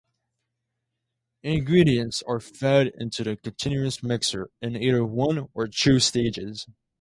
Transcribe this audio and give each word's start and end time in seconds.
Ingredients 1.43 2.23
are 2.27 2.39
fed 2.39 2.87
into 2.97 3.23
the 3.23 3.35
continuous 3.37 4.01
mixer 4.01 4.49
in 4.59 4.75
either 4.75 5.05
one 5.05 5.49
or 5.53 5.67
two 5.67 5.99
stages. 5.99 6.65